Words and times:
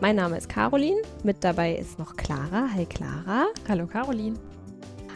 Mein 0.00 0.14
Name 0.14 0.38
ist 0.38 0.48
Caroline, 0.48 1.02
mit 1.24 1.42
dabei 1.42 1.74
ist 1.74 1.98
noch 1.98 2.14
Clara. 2.14 2.68
Hi 2.72 2.86
Clara. 2.86 3.46
Hallo 3.68 3.84
Caroline. 3.88 4.38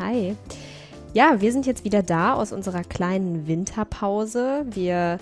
Hi. 0.00 0.34
Ja, 1.14 1.40
wir 1.40 1.52
sind 1.52 1.66
jetzt 1.66 1.84
wieder 1.84 2.02
da 2.02 2.34
aus 2.34 2.52
unserer 2.52 2.82
kleinen 2.82 3.46
Winterpause. 3.46 4.66
Wir 4.68 5.20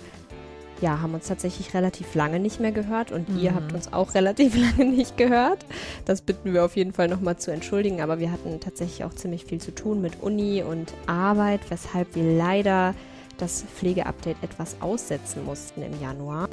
ja, 0.81 0.99
haben 0.99 1.13
uns 1.13 1.27
tatsächlich 1.27 1.75
relativ 1.75 2.15
lange 2.15 2.39
nicht 2.39 2.59
mehr 2.59 2.71
gehört 2.71 3.11
und 3.11 3.29
mhm. 3.29 3.37
ihr 3.37 3.53
habt 3.53 3.71
uns 3.71 3.93
auch 3.93 4.13
relativ 4.15 4.55
lange 4.57 4.89
nicht 4.89 5.15
gehört. 5.15 5.63
Das 6.05 6.23
bitten 6.23 6.55
wir 6.55 6.65
auf 6.65 6.75
jeden 6.75 6.91
Fall 6.91 7.07
nochmal 7.07 7.37
zu 7.37 7.51
entschuldigen, 7.51 8.01
aber 8.01 8.17
wir 8.17 8.31
hatten 8.31 8.59
tatsächlich 8.59 9.03
auch 9.03 9.13
ziemlich 9.13 9.45
viel 9.45 9.61
zu 9.61 9.75
tun 9.75 10.01
mit 10.01 10.23
Uni 10.23 10.63
und 10.63 10.91
Arbeit, 11.05 11.61
weshalb 11.69 12.15
wir 12.15 12.35
leider 12.35 12.95
das 13.37 13.61
Pflegeupdate 13.61 14.37
etwas 14.41 14.77
aussetzen 14.81 15.45
mussten 15.45 15.83
im 15.83 16.01
Januar. 16.01 16.47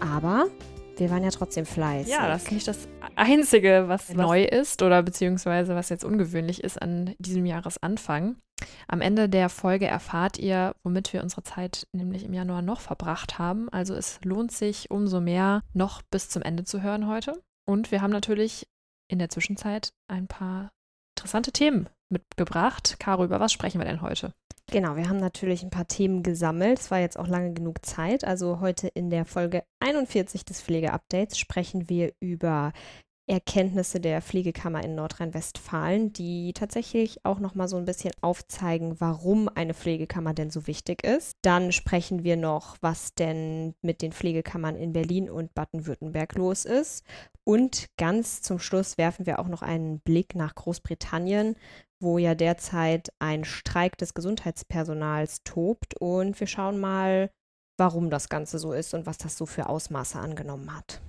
Aber 0.00 0.46
wir 0.98 1.10
waren 1.10 1.24
ja 1.24 1.30
trotzdem 1.30 1.66
fleißig. 1.66 2.12
Ja, 2.12 2.28
das 2.28 2.44
ist 2.44 2.52
nicht 2.52 2.68
das 2.68 2.88
Einzige, 3.14 3.84
was, 3.86 4.08
was 4.10 4.16
neu 4.16 4.44
ist 4.44 4.82
oder 4.82 5.02
beziehungsweise 5.02 5.74
was 5.74 5.88
jetzt 5.88 6.04
ungewöhnlich 6.04 6.62
ist 6.64 6.80
an 6.80 7.14
diesem 7.18 7.46
Jahresanfang. 7.46 8.36
Am 8.88 9.00
Ende 9.00 9.28
der 9.28 9.48
Folge 9.48 9.86
erfahrt 9.86 10.38
ihr, 10.38 10.74
womit 10.82 11.12
wir 11.12 11.22
unsere 11.22 11.42
Zeit 11.42 11.86
nämlich 11.92 12.24
im 12.24 12.32
Januar 12.32 12.62
noch 12.62 12.80
verbracht 12.80 13.38
haben. 13.38 13.68
Also 13.68 13.94
es 13.94 14.18
lohnt 14.24 14.52
sich 14.52 14.90
umso 14.90 15.20
mehr, 15.20 15.62
noch 15.74 16.02
bis 16.10 16.28
zum 16.30 16.42
Ende 16.42 16.64
zu 16.64 16.82
hören 16.82 17.06
heute. 17.06 17.42
Und 17.66 17.90
wir 17.90 18.00
haben 18.00 18.12
natürlich 18.12 18.66
in 19.08 19.18
der 19.18 19.28
Zwischenzeit 19.28 19.92
ein 20.08 20.26
paar 20.26 20.70
interessante 21.26 21.50
Themen 21.50 21.88
mitgebracht. 22.08 22.98
Caro, 23.00 23.24
über 23.24 23.40
was 23.40 23.52
sprechen 23.52 23.80
wir 23.80 23.84
denn 23.84 24.00
heute? 24.00 24.32
Genau, 24.70 24.94
wir 24.94 25.08
haben 25.08 25.18
natürlich 25.18 25.64
ein 25.64 25.70
paar 25.70 25.88
Themen 25.88 26.22
gesammelt. 26.22 26.78
Es 26.78 26.92
war 26.92 27.00
jetzt 27.00 27.18
auch 27.18 27.26
lange 27.26 27.52
genug 27.52 27.84
Zeit. 27.84 28.24
Also 28.24 28.60
heute 28.60 28.86
in 28.86 29.10
der 29.10 29.24
Folge 29.24 29.64
41 29.80 30.44
des 30.44 30.62
Pflegeupdates 30.62 31.36
sprechen 31.36 31.88
wir 31.88 32.12
über 32.20 32.72
Erkenntnisse 33.28 33.98
der 33.98 34.22
Pflegekammer 34.22 34.84
in 34.84 34.94
Nordrhein-Westfalen, 34.94 36.12
die 36.12 36.52
tatsächlich 36.52 37.24
auch 37.24 37.40
noch 37.40 37.56
mal 37.56 37.66
so 37.66 37.76
ein 37.76 37.84
bisschen 37.84 38.12
aufzeigen, 38.20 39.00
warum 39.00 39.48
eine 39.48 39.74
Pflegekammer 39.74 40.32
denn 40.32 40.50
so 40.50 40.68
wichtig 40.68 41.04
ist. 41.04 41.36
Dann 41.42 41.72
sprechen 41.72 42.22
wir 42.22 42.36
noch, 42.36 42.76
was 42.82 43.14
denn 43.14 43.74
mit 43.82 44.00
den 44.00 44.12
Pflegekammern 44.12 44.76
in 44.76 44.92
Berlin 44.92 45.28
und 45.28 45.54
Baden-Württemberg 45.54 46.36
los 46.36 46.64
ist. 46.64 47.04
Und 47.42 47.86
ganz 47.96 48.42
zum 48.42 48.60
Schluss 48.60 48.96
werfen 48.96 49.26
wir 49.26 49.40
auch 49.40 49.48
noch 49.48 49.62
einen 49.62 49.98
Blick 50.00 50.36
nach 50.36 50.54
Großbritannien, 50.54 51.56
wo 51.98 52.18
ja 52.18 52.36
derzeit 52.36 53.08
ein 53.18 53.44
Streik 53.44 53.98
des 53.98 54.14
Gesundheitspersonals 54.14 55.42
tobt. 55.42 56.00
Und 56.00 56.38
wir 56.38 56.46
schauen 56.46 56.78
mal, 56.78 57.30
warum 57.76 58.08
das 58.08 58.28
Ganze 58.28 58.60
so 58.60 58.72
ist 58.72 58.94
und 58.94 59.04
was 59.04 59.18
das 59.18 59.36
so 59.36 59.46
für 59.46 59.68
Ausmaße 59.68 60.18
angenommen 60.18 60.76
hat. 60.76 61.00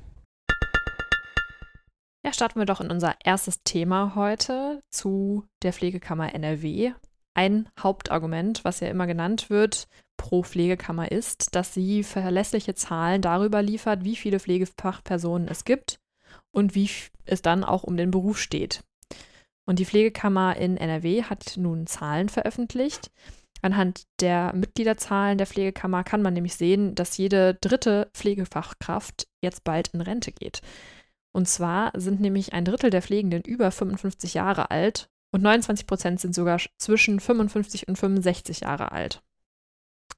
Ja, 2.27 2.33
starten 2.33 2.59
wir 2.59 2.65
doch 2.65 2.81
in 2.81 2.91
unser 2.91 3.15
erstes 3.23 3.63
Thema 3.63 4.13
heute 4.15 4.83
zu 4.89 5.45
der 5.63 5.71
Pflegekammer 5.71 6.35
NRW. 6.35 6.91
Ein 7.33 7.69
Hauptargument, 7.79 8.65
was 8.65 8.81
ja 8.81 8.89
immer 8.89 9.07
genannt 9.07 9.49
wird 9.49 9.87
pro 10.17 10.43
Pflegekammer 10.43 11.09
ist, 11.09 11.55
dass 11.55 11.73
sie 11.73 12.03
verlässliche 12.03 12.75
Zahlen 12.75 13.21
darüber 13.21 13.61
liefert, 13.61 14.03
wie 14.03 14.17
viele 14.17 14.41
Pflegefachpersonen 14.41 15.47
es 15.47 15.63
gibt 15.63 16.01
und 16.51 16.75
wie 16.75 16.89
es 17.23 17.41
dann 17.41 17.63
auch 17.63 17.85
um 17.85 17.95
den 17.95 18.11
Beruf 18.11 18.41
steht. 18.41 18.83
Und 19.65 19.79
die 19.79 19.85
Pflegekammer 19.85 20.57
in 20.57 20.75
NRW 20.75 21.23
hat 21.23 21.53
nun 21.55 21.87
Zahlen 21.87 22.27
veröffentlicht. 22.27 23.09
Anhand 23.61 24.03
der 24.19 24.53
Mitgliederzahlen 24.53 25.37
der 25.37 25.47
Pflegekammer 25.47 26.03
kann 26.03 26.21
man 26.21 26.33
nämlich 26.33 26.55
sehen, 26.55 26.93
dass 26.93 27.15
jede 27.15 27.53
dritte 27.53 28.09
Pflegefachkraft 28.13 29.29
jetzt 29.41 29.63
bald 29.63 29.93
in 29.93 30.01
Rente 30.01 30.33
geht. 30.33 30.61
Und 31.37 31.47
zwar 31.47 31.91
sind 31.93 32.19
nämlich 32.19 32.53
ein 32.53 32.65
Drittel 32.65 32.89
der 32.89 33.03
Pflegenden 33.03 33.43
über 33.43 33.69
55 33.69 34.33
Jahre 34.33 34.71
alt 34.71 35.07
und 35.31 35.43
29 35.43 35.85
Prozent 35.85 36.19
sind 36.19 36.33
sogar 36.33 36.59
zwischen 36.79 37.19
55 37.19 37.87
und 37.87 37.95
65 37.95 38.61
Jahre 38.61 38.91
alt. 38.91 39.21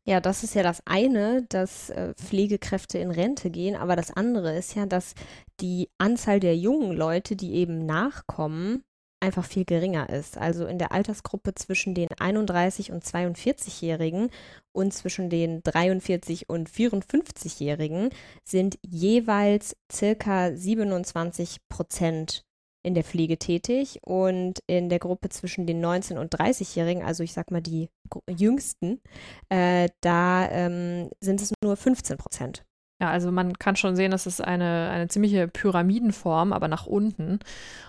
Ja, 0.05 0.21
das 0.21 0.45
ist 0.45 0.55
ja 0.55 0.63
das 0.63 0.81
eine, 0.87 1.45
dass 1.49 1.89
äh, 1.89 2.13
Pflegekräfte 2.13 2.99
in 2.99 3.11
Rente 3.11 3.49
gehen, 3.49 3.75
aber 3.75 3.97
das 3.97 4.11
andere 4.11 4.57
ist 4.57 4.75
ja, 4.75 4.85
dass 4.85 5.13
die 5.59 5.89
Anzahl 5.97 6.39
der 6.39 6.55
jungen 6.55 6.95
Leute, 6.95 7.35
die 7.35 7.51
eben 7.55 7.85
nachkommen, 7.85 8.85
einfach 9.19 9.45
viel 9.45 9.65
geringer 9.65 10.09
ist. 10.09 10.37
Also 10.37 10.65
in 10.65 10.79
der 10.79 10.91
Altersgruppe 10.91 11.53
zwischen 11.55 11.93
den 11.93 12.07
31 12.17 12.91
und 12.91 13.03
42-Jährigen 13.03 14.29
und 14.71 14.93
zwischen 14.93 15.29
den 15.29 15.61
43 15.63 16.49
und 16.49 16.69
54-Jährigen 16.69 18.09
sind 18.43 18.79
jeweils 18.87 19.75
circa 19.91 20.55
27 20.55 21.57
Prozent 21.69 22.45
in 22.81 22.93
der 22.93 23.03
Pflege 23.03 23.37
tätig 23.37 23.99
und 24.05 24.59
in 24.67 24.87
der 24.89 24.99
Gruppe 24.99 25.29
zwischen 25.29 25.67
den 25.67 25.81
19 25.81 26.17
und 26.17 26.33
30-Jährigen, 26.33 27.03
also 27.03 27.23
ich 27.23 27.33
sag 27.33 27.51
mal 27.51 27.61
die 27.61 27.89
jüngsten, 28.29 29.01
äh, 29.49 29.89
da 30.01 30.49
ähm, 30.49 31.09
sind 31.19 31.41
es 31.41 31.51
nur 31.61 31.75
15 31.75 32.17
Prozent. 32.17 32.65
Ja, 33.01 33.09
also 33.09 33.31
man 33.31 33.57
kann 33.57 33.77
schon 33.77 33.95
sehen, 33.95 34.11
das 34.11 34.25
ist 34.25 34.41
eine, 34.41 34.89
eine 34.91 35.07
ziemliche 35.07 35.47
Pyramidenform, 35.47 36.51
aber 36.51 36.67
nach 36.67 36.85
unten. 36.85 37.39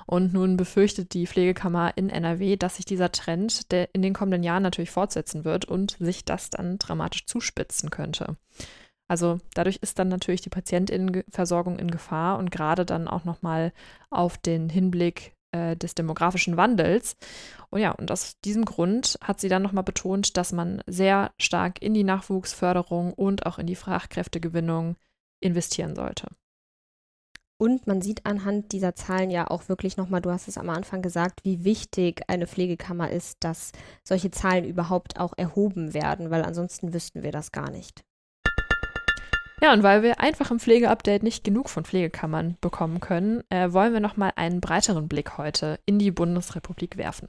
Und 0.06 0.32
nun 0.32 0.56
befürchtet 0.56 1.14
die 1.14 1.26
Pflegekammer 1.26 1.96
in 1.96 2.10
NRW, 2.10 2.56
dass 2.56 2.76
sich 2.76 2.84
dieser 2.84 3.10
Trend 3.10 3.72
der 3.72 3.92
in 3.92 4.02
den 4.02 4.14
kommenden 4.14 4.44
Jahren 4.44 4.62
natürlich 4.62 4.92
fortsetzen 4.92 5.44
wird 5.44 5.64
und 5.64 5.96
sich 5.98 6.24
das 6.24 6.50
dann 6.50 6.78
dramatisch 6.78 7.26
zuspitzen 7.26 7.90
könnte. 7.90 8.36
Also 9.08 9.40
dadurch 9.54 9.78
ist 9.82 9.98
dann 9.98 10.06
natürlich 10.06 10.42
die 10.42 10.50
Patientinnenversorgung 10.50 11.80
in 11.80 11.90
Gefahr 11.90 12.38
und 12.38 12.52
gerade 12.52 12.86
dann 12.86 13.08
auch 13.08 13.24
nochmal 13.24 13.72
auf 14.10 14.38
den 14.38 14.68
Hinblick 14.68 15.34
äh, 15.52 15.76
des 15.76 15.94
demografischen 15.94 16.56
Wandels. 16.56 17.16
Und 17.70 17.80
ja, 17.80 17.92
und 17.92 18.10
aus 18.10 18.38
diesem 18.40 18.64
Grund 18.64 19.18
hat 19.22 19.40
sie 19.40 19.48
dann 19.48 19.62
nochmal 19.62 19.84
betont, 19.84 20.36
dass 20.36 20.52
man 20.52 20.82
sehr 20.86 21.32
stark 21.38 21.80
in 21.82 21.94
die 21.94 22.04
Nachwuchsförderung 22.04 23.12
und 23.14 23.46
auch 23.46 23.58
in 23.58 23.66
die 23.66 23.76
Fachkräftegewinnung 23.76 24.96
investieren 25.40 25.94
sollte. 25.94 26.28
Und 27.60 27.86
man 27.86 28.00
sieht 28.00 28.24
anhand 28.24 28.72
dieser 28.72 28.94
Zahlen 28.94 29.30
ja 29.30 29.50
auch 29.50 29.68
wirklich 29.68 29.98
nochmal, 29.98 30.22
du 30.22 30.30
hast 30.30 30.48
es 30.48 30.56
am 30.56 30.70
Anfang 30.70 31.02
gesagt, 31.02 31.44
wie 31.44 31.62
wichtig 31.62 32.22
eine 32.26 32.46
Pflegekammer 32.46 33.10
ist, 33.10 33.44
dass 33.44 33.72
solche 34.02 34.30
Zahlen 34.30 34.64
überhaupt 34.64 35.20
auch 35.20 35.34
erhoben 35.36 35.92
werden, 35.92 36.30
weil 36.30 36.42
ansonsten 36.42 36.94
wüssten 36.94 37.22
wir 37.22 37.32
das 37.32 37.52
gar 37.52 37.70
nicht. 37.70 38.02
Ja, 39.62 39.74
und 39.74 39.82
weil 39.82 40.02
wir 40.02 40.20
einfach 40.20 40.50
im 40.50 40.58
Pflegeupdate 40.58 41.22
nicht 41.22 41.44
genug 41.44 41.68
von 41.68 41.84
Pflegekammern 41.84 42.56
bekommen 42.62 43.00
können, 43.00 43.42
äh, 43.50 43.72
wollen 43.72 43.92
wir 43.92 44.00
nochmal 44.00 44.32
einen 44.36 44.60
breiteren 44.60 45.06
Blick 45.06 45.36
heute 45.36 45.78
in 45.84 45.98
die 45.98 46.10
Bundesrepublik 46.10 46.96
werfen. 46.96 47.28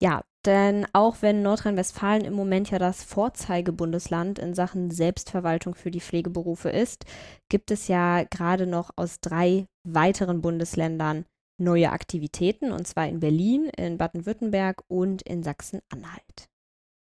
Ja, 0.00 0.22
denn 0.44 0.86
auch 0.92 1.16
wenn 1.20 1.42
Nordrhein-Westfalen 1.42 2.24
im 2.24 2.34
Moment 2.34 2.70
ja 2.70 2.78
das 2.78 3.02
Vorzeigebundesland 3.02 4.38
in 4.38 4.54
Sachen 4.54 4.90
Selbstverwaltung 4.90 5.74
für 5.74 5.90
die 5.90 6.00
Pflegeberufe 6.00 6.70
ist, 6.70 7.04
gibt 7.48 7.70
es 7.70 7.88
ja 7.88 8.24
gerade 8.24 8.66
noch 8.66 8.90
aus 8.96 9.20
drei 9.20 9.66
weiteren 9.84 10.40
Bundesländern 10.40 11.24
neue 11.60 11.90
Aktivitäten, 11.90 12.72
und 12.72 12.86
zwar 12.86 13.08
in 13.08 13.20
Berlin, 13.20 13.70
in 13.76 13.98
Baden-Württemberg 13.98 14.82
und 14.88 15.22
in 15.22 15.42
Sachsen-Anhalt. 15.42 16.48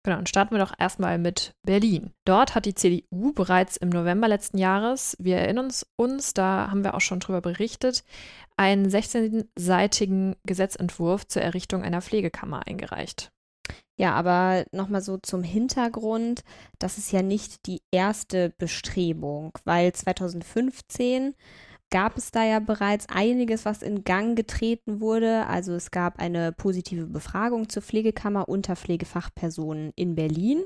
Genau, 0.08 0.20
und 0.20 0.30
starten 0.30 0.56
wir 0.56 0.60
doch 0.64 0.72
erstmal 0.80 1.18
mit 1.18 1.54
Berlin. 1.64 2.14
Dort 2.24 2.56
hat 2.56 2.66
die 2.66 2.74
CDU 2.74 3.34
bereits 3.34 3.76
im 3.76 3.90
November 3.90 4.30
letzten 4.30 4.58
Jahres, 4.58 5.18
wir 5.20 5.36
erinnern 5.36 5.70
uns, 5.98 6.34
da 6.34 6.70
haben 6.72 6.86
wir 6.86 6.94
auch 6.94 7.02
schon 7.02 7.20
drüber 7.20 7.42
berichtet, 7.42 8.06
einen 8.56 8.88
16-seitigen 8.88 10.38
Gesetzentwurf 10.46 11.28
zur 11.28 11.42
Errichtung 11.42 11.84
einer 11.84 12.02
Pflegekammer 12.02 12.66
eingereicht. 12.66 13.34
Ja, 13.98 14.14
aber 14.14 14.64
nochmal 14.72 15.02
so 15.02 15.18
zum 15.18 15.44
Hintergrund, 15.44 16.46
das 16.80 16.98
ist 16.98 17.12
ja 17.12 17.22
nicht 17.22 17.66
die 17.66 17.82
erste 17.92 18.52
Bestrebung, 18.58 19.52
weil 19.66 19.92
2015 19.92 21.36
gab 21.90 22.18
es 22.18 22.32
da 22.32 22.44
ja 22.44 22.60
bereits 22.60 23.08
einiges, 23.10 23.66
was 23.66 23.82
in 23.82 24.04
Gang 24.04 24.36
getreten 24.36 25.00
wurde. 25.00 25.46
Also 25.48 25.74
es 25.74 25.92
gab 25.92 26.20
eine 26.20 26.52
positive 26.52 27.08
Befragung 27.08 27.70
zur 27.70 27.82
Pflegekammer 27.82 28.50
unter 28.50 28.76
Pflegefachpersonen 28.76 29.92
in 29.96 30.16
Berlin. 30.16 30.64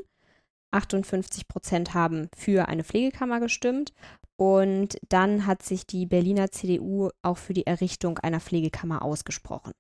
58 0.72 1.48
Prozent 1.48 1.94
haben 1.94 2.30
für 2.36 2.68
eine 2.68 2.84
Pflegekammer 2.84 3.40
gestimmt. 3.40 3.94
Und 4.38 4.98
dann 5.10 5.46
hat 5.46 5.62
sich 5.62 5.86
die 5.86 6.08
Berliner 6.08 6.50
CDU 6.50 7.10
auch 7.22 7.38
für 7.38 7.54
die 7.54 7.68
Errichtung 7.68 8.18
einer 8.18 8.40
Pflegekammer 8.40 9.04
ausgesprochen. 9.04 9.74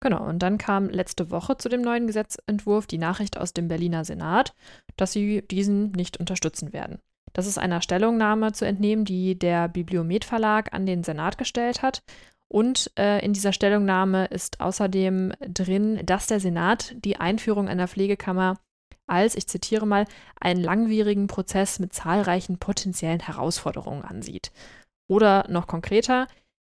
Genau, 0.00 0.28
und 0.28 0.40
dann 0.40 0.58
kam 0.58 0.90
letzte 0.90 1.30
Woche 1.30 1.56
zu 1.56 1.68
dem 1.68 1.80
neuen 1.80 2.08
Gesetzentwurf 2.08 2.88
die 2.88 2.98
Nachricht 2.98 3.38
aus 3.38 3.52
dem 3.52 3.68
Berliner 3.68 4.04
Senat, 4.04 4.52
dass 4.96 5.12
sie 5.12 5.42
diesen 5.46 5.92
nicht 5.92 6.18
unterstützen 6.18 6.72
werden. 6.72 6.98
Das 7.32 7.46
ist 7.46 7.58
einer 7.58 7.80
Stellungnahme 7.80 8.52
zu 8.52 8.66
entnehmen, 8.66 9.04
die 9.04 9.38
der 9.38 9.68
Bibliomet 9.68 10.24
Verlag 10.24 10.72
an 10.72 10.86
den 10.86 11.02
Senat 11.02 11.38
gestellt 11.38 11.82
hat. 11.82 12.02
Und 12.48 12.90
äh, 12.98 13.24
in 13.24 13.32
dieser 13.32 13.54
Stellungnahme 13.54 14.26
ist 14.26 14.60
außerdem 14.60 15.32
drin, 15.40 16.00
dass 16.04 16.26
der 16.26 16.40
Senat 16.40 16.94
die 17.02 17.16
Einführung 17.16 17.68
einer 17.68 17.88
Pflegekammer 17.88 18.58
als, 19.06 19.34
ich 19.34 19.46
zitiere 19.48 19.86
mal, 19.86 20.06
einen 20.40 20.62
langwierigen 20.62 21.26
Prozess 21.26 21.78
mit 21.78 21.92
zahlreichen 21.92 22.58
potenziellen 22.58 23.20
Herausforderungen 23.20 24.02
ansieht. 24.02 24.52
Oder 25.08 25.46
noch 25.48 25.66
konkreter, 25.66 26.26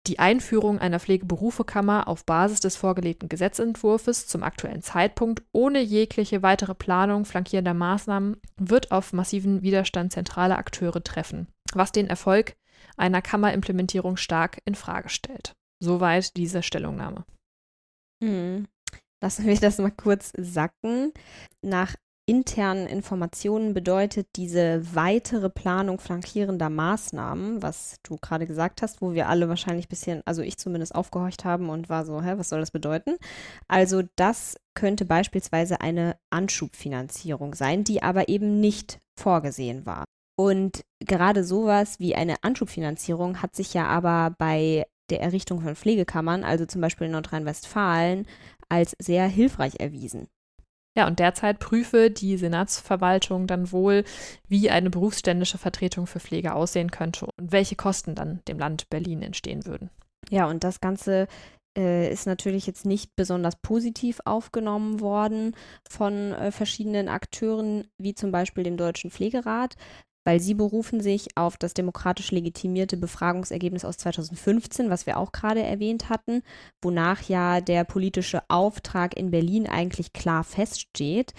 die 0.08 0.20
Einführung 0.20 0.80
einer 0.80 1.00
Pflegeberufekammer 1.00 2.08
auf 2.08 2.26
Basis 2.26 2.60
des 2.60 2.76
vorgelegten 2.76 3.30
Gesetzentwurfs 3.30 4.28
zum 4.28 4.44
aktuellen 4.44 4.82
Zeitpunkt 4.82 5.44
ohne 5.52 5.82
jegliche 5.82 6.44
weitere 6.44 6.76
Planung 6.76 7.26
flankierender 7.26 7.74
Maßnahmen 7.74 8.38
wird 8.58 8.92
auf 8.92 9.14
massiven 9.14 9.62
Widerstand 9.62 10.14
zentraler 10.14 10.58
Akteure 10.58 11.04
treffen, 11.04 11.48
was 11.74 11.92
den 11.92 12.08
Erfolg 12.08 12.56
einer 12.98 13.22
Kammerimplementierung 13.22 14.18
stark 14.18 14.60
in 14.66 14.76
Frage 14.76 15.10
stellt. 15.10 15.54
Soweit 15.80 16.38
diese 16.38 16.64
Stellungnahme. 16.64 17.26
Hm. 18.24 18.68
Lassen 19.22 19.46
wir 19.46 19.60
das 19.60 19.80
mal 19.80 19.92
kurz 19.92 20.32
sacken. 20.38 21.12
Nach 21.62 21.96
internen 22.28 22.88
Informationen 22.88 23.74
bedeutet 23.74 24.28
diese 24.36 24.82
weitere 24.96 25.50
Planung 25.50 26.00
flankierender 26.00 26.70
Maßnahmen, 26.70 27.62
was 27.62 27.98
du 28.04 28.18
gerade 28.18 28.48
gesagt 28.48 28.82
hast, 28.82 29.02
wo 29.02 29.14
wir 29.14 29.30
alle 29.30 29.48
wahrscheinlich 29.48 29.86
ein 29.86 29.90
bisschen, 29.90 30.22
also 30.26 30.42
ich 30.42 30.58
zumindest 30.58 30.96
aufgehorcht 30.96 31.46
haben 31.46 31.70
und 31.70 31.88
war 31.88 32.06
so, 32.06 32.22
hä, 32.22 32.34
was 32.38 32.50
soll 32.50 32.60
das 32.60 32.72
bedeuten? 32.72 33.18
Also 33.68 34.02
das 34.16 34.58
könnte 34.74 35.06
beispielsweise 35.06 35.82
eine 35.82 36.18
Anschubfinanzierung 36.32 37.54
sein, 37.54 37.84
die 37.84 38.02
aber 38.02 38.28
eben 38.28 38.60
nicht 38.60 39.00
vorgesehen 39.20 39.86
war. 39.86 40.06
Und 40.38 40.82
gerade 41.00 41.44
sowas 41.44 42.00
wie 42.00 42.16
eine 42.16 42.44
Anschubfinanzierung 42.44 43.42
hat 43.42 43.56
sich 43.56 43.74
ja 43.74 43.86
aber 43.86 44.36
bei 44.38 44.86
der 45.12 45.22
Errichtung 45.22 45.62
von 45.62 45.76
Pflegekammern, 45.76 46.44
also 46.44 46.66
zum 46.66 46.82
Beispiel 46.82 47.06
in 47.06 47.14
Nordrhein-Westfalen, 47.14 48.26
als 48.68 48.96
sehr 49.00 49.28
hilfreich 49.28 49.80
erwiesen. 49.80 50.28
Ja, 50.96 51.08
und 51.08 51.20
derzeit 51.20 51.60
prüfe 51.60 52.10
die 52.10 52.38
Senatsverwaltung 52.38 53.48
dann 53.48 53.72
wohl, 53.72 54.06
wie 54.48 54.70
eine 54.70 54.90
berufsständische 54.90 55.58
Vertretung 55.58 56.08
für 56.08 56.22
Pflege 56.22 56.56
aussehen 56.56 56.90
könnte 56.90 57.28
und 57.38 57.52
welche 57.52 57.76
Kosten 57.76 58.16
dann 58.16 58.42
dem 58.48 58.58
Land 58.58 58.90
Berlin 58.90 59.22
entstehen 59.22 59.66
würden. 59.66 59.90
Ja, 60.30 60.48
und 60.48 60.64
das 60.64 60.80
Ganze 60.80 61.28
äh, 61.78 62.12
ist 62.12 62.26
natürlich 62.26 62.66
jetzt 62.66 62.86
nicht 62.86 63.16
besonders 63.16 63.58
positiv 63.58 64.22
aufgenommen 64.24 65.02
worden 65.02 65.56
von 65.90 66.32
äh, 66.32 66.52
verschiedenen 66.52 67.10
Akteuren, 67.10 67.88
wie 67.98 68.16
zum 68.16 68.32
Beispiel 68.32 68.64
dem 68.64 68.78
Deutschen 68.78 69.12
Pflegerat 69.12 69.76
weil 70.26 70.42
sie 70.42 70.56
berufen 70.56 71.00
sich 71.00 71.38
auf 71.38 71.56
das 71.56 71.74
demokratisch 71.74 72.32
legitimierte 72.32 72.98
Befragungsergebnis 72.98 73.86
aus 73.86 73.98
2015, 73.98 74.90
was 74.90 75.06
wir 75.06 75.18
auch 75.18 75.32
gerade 75.32 75.64
erwähnt 75.64 76.10
hatten, 76.10 76.42
wonach 76.82 77.22
ja 77.30 77.62
der 77.62 77.86
politische 77.86 78.42
Auftrag 78.50 79.16
in 79.16 79.32
Berlin 79.32 79.68
eigentlich 79.68 80.12
klar 80.12 80.44
feststeht. 80.44 81.34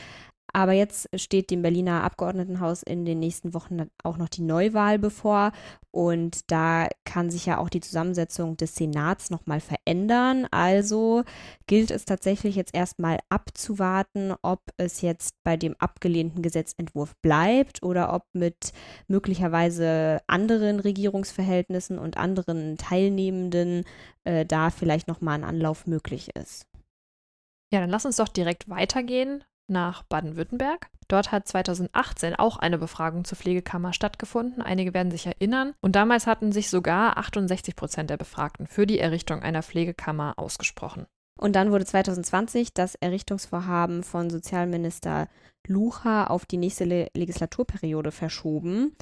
Aber 0.57 0.73
jetzt 0.73 1.11
steht 1.15 1.51
dem 1.51 1.61
Berliner 1.61 2.03
Abgeordnetenhaus 2.03 2.83
in 2.83 3.05
den 3.05 3.19
nächsten 3.19 3.53
Wochen 3.53 3.91
auch 4.03 4.17
noch 4.17 4.31
die 4.31 4.41
Neuwahl 4.41 4.99
bevor. 4.99 5.53
Und 5.91 6.51
da 6.51 6.89
kann 7.05 7.29
sich 7.31 7.45
ja 7.45 7.59
auch 7.59 7.69
die 7.69 7.83
Zusammensetzung 7.83 8.57
des 8.57 8.75
Senats 8.75 9.29
nochmal 9.29 9.61
verändern. 9.61 10.47
Also 10.51 11.25
gilt 11.67 11.91
es 11.91 12.07
tatsächlich 12.07 12.57
jetzt 12.57 12.75
erstmal 12.75 13.19
abzuwarten, 13.29 14.33
ob 14.41 14.63
es 14.79 15.03
jetzt 15.03 15.35
bei 15.45 15.59
dem 15.59 15.77
abgelehnten 15.79 16.41
Gesetzentwurf 16.41 17.15
bleibt 17.21 17.83
oder 17.83 18.15
ob 18.15 18.23
mit 18.33 18.73
möglicherweise 19.09 20.23
anderen 20.27 20.81
Regierungsverhältnissen 20.81 21.99
und 21.99 22.17
anderen 22.17 22.79
Teilnehmenden 22.79 23.85
äh, 24.25 24.47
da 24.47 24.71
vielleicht 24.71 25.07
nochmal 25.07 25.35
ein 25.35 25.45
Anlauf 25.45 25.87
möglich 25.87 26.35
ist. 26.35 26.67
Ja, 27.75 27.81
dann 27.81 27.91
lass 27.91 28.07
uns 28.07 28.17
doch 28.17 28.29
direkt 28.29 28.71
weitergehen 28.71 29.45
nach 29.69 30.03
Baden-Württemberg. 30.05 30.89
Dort 31.09 31.31
hat 31.33 31.47
2018 31.47 32.35
auch 32.35 32.57
eine 32.57 32.79
Befragung 32.79 33.25
zur 33.25 33.39
Pflegekammer 33.39 33.93
stattgefunden. 33.93 34.63
Einige 34.63 34.93
werden 34.93 35.11
sich 35.11 35.27
erinnern. 35.27 35.75
Und 35.81 35.97
damals 35.97 36.27
hatten 36.27 36.53
sich 36.53 36.69
sogar 36.69 37.17
68 37.17 37.77
Prozent 37.77 38.11
der 38.11 38.17
Befragten 38.17 38.67
für 38.67 38.87
die 38.87 38.99
Errichtung 38.99 39.43
einer 39.43 39.63
Pflegekammer 39.63 40.35
ausgesprochen. 40.37 41.07
Und 41.39 41.55
dann 41.55 41.71
wurde 41.71 41.85
2020 41.85 42.73
das 42.73 42.95
Errichtungsvorhaben 42.95 44.03
von 44.03 44.31
Sozialminister 44.31 45.29
Lucha 45.69 46.27
auf 46.27 46.47
die 46.47 46.57
nächste 46.57 46.85
Le 46.85 47.09
Legislaturperiode 47.15 48.11
verschoben. 48.11 48.97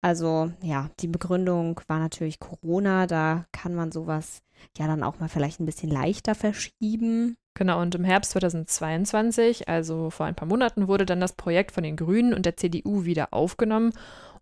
Also 0.00 0.52
ja, 0.62 0.90
die 1.00 1.08
Begründung 1.08 1.80
war 1.88 1.98
natürlich 1.98 2.38
Corona. 2.38 3.06
Da 3.06 3.46
kann 3.52 3.74
man 3.74 3.92
sowas 3.92 4.42
ja 4.76 4.86
dann 4.86 5.02
auch 5.02 5.18
mal 5.18 5.28
vielleicht 5.28 5.60
ein 5.60 5.66
bisschen 5.66 5.90
leichter 5.90 6.34
verschieben. 6.34 7.36
Genau, 7.54 7.82
und 7.82 7.96
im 7.96 8.04
Herbst 8.04 8.30
2022, 8.32 9.68
also 9.68 10.10
vor 10.10 10.26
ein 10.26 10.36
paar 10.36 10.46
Monaten, 10.46 10.86
wurde 10.86 11.06
dann 11.06 11.18
das 11.18 11.32
Projekt 11.32 11.72
von 11.72 11.82
den 11.82 11.96
Grünen 11.96 12.32
und 12.32 12.46
der 12.46 12.56
CDU 12.56 13.04
wieder 13.04 13.28
aufgenommen 13.32 13.92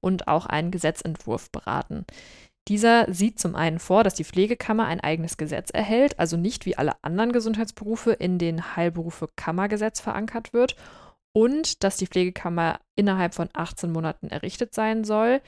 und 0.00 0.28
auch 0.28 0.44
ein 0.44 0.70
Gesetzentwurf 0.70 1.50
beraten. 1.50 2.04
Dieser 2.68 3.10
sieht 3.10 3.38
zum 3.38 3.54
einen 3.54 3.78
vor, 3.78 4.04
dass 4.04 4.14
die 4.14 4.24
Pflegekammer 4.24 4.86
ein 4.86 5.00
eigenes 5.00 5.38
Gesetz 5.38 5.70
erhält, 5.70 6.18
also 6.18 6.36
nicht 6.36 6.66
wie 6.66 6.76
alle 6.76 6.92
anderen 7.02 7.32
Gesundheitsberufe 7.32 8.12
in 8.12 8.38
den 8.38 8.76
Heilberufe-Kammergesetz 8.76 10.00
verankert 10.00 10.52
wird 10.52 10.76
und 11.36 11.84
dass 11.84 11.98
die 11.98 12.06
Pflegekammer 12.06 12.80
innerhalb 12.94 13.34
von 13.34 13.50
18 13.52 13.92
Monaten 13.92 14.28
errichtet 14.28 14.74
sein 14.74 15.04
soll. 15.04 15.42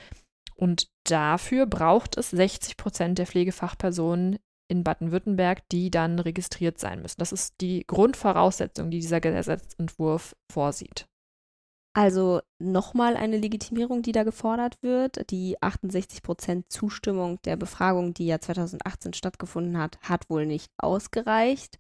Und 0.55 0.91
dafür 1.05 1.65
braucht 1.65 2.19
es 2.19 2.29
60 2.29 2.77
Prozent 2.77 3.19
der 3.19 3.27
Pflegefachpersonen 3.27 4.39
in 4.71 4.85
Baden-Württemberg, 4.85 5.67
die 5.71 5.91
dann 5.91 6.19
registriert 6.19 6.79
sein 6.79 7.01
müssen. 7.01 7.21
Das 7.21 7.33
ist 7.33 7.55
die 7.63 7.87
Grundvoraussetzung, 7.87 8.91
die 8.91 9.01
dieser 9.01 9.23
Gesetzentwurf 9.23 10.37
vorsieht. 10.53 11.07
Also 11.95 12.43
nochmal 12.59 13.17
eine 13.17 13.39
Legitimierung, 13.39 14.03
die 14.03 14.13
da 14.13 14.25
gefordert 14.25 14.77
wird. 14.83 15.31
Die 15.31 15.57
68 15.63 16.23
Prozent 16.23 16.71
Zustimmung 16.71 17.41
der 17.47 17.57
Befragung, 17.57 18.13
die 18.13 18.27
ja 18.27 18.39
2018 18.39 19.15
stattgefunden 19.15 19.79
hat, 19.79 19.99
hat 20.03 20.29
wohl 20.29 20.45
nicht 20.45 20.71
ausgereicht. 20.77 21.79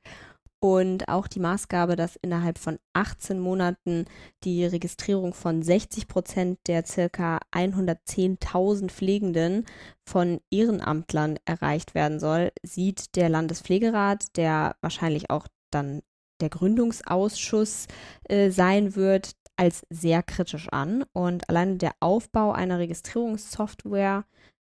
Und 0.61 1.09
auch 1.09 1.29
die 1.29 1.39
Maßgabe, 1.39 1.95
dass 1.95 2.17
innerhalb 2.17 2.59
von 2.59 2.79
18 2.93 3.39
Monaten 3.39 4.07
die 4.43 4.65
Registrierung 4.65 5.33
von 5.33 5.63
60 5.63 6.09
Prozent 6.09 6.59
der 6.67 6.85
circa 6.85 7.39
110.000 7.53 8.89
Pflegenden 8.91 9.67
von 10.05 10.41
Ehrenamtlern 10.51 11.39
erreicht 11.45 11.95
werden 11.95 12.19
soll, 12.19 12.51
sieht 12.65 13.15
der 13.15 13.29
Landespflegerat, 13.29 14.37
der 14.37 14.75
wahrscheinlich 14.81 15.31
auch 15.31 15.47
dann 15.71 16.03
der 16.41 16.49
Gründungsausschuss 16.49 17.87
äh, 18.25 18.51
sein 18.51 18.97
wird, 18.97 19.33
als 19.57 19.87
sehr 19.91 20.25
kritisch 20.25 20.69
an. 20.71 21.05
Und 21.13 21.49
allein 21.49 21.79
der 21.79 21.93
Aufbau 22.01 22.53
einer 22.53 22.79
Registrierungssoftware 22.81 24.25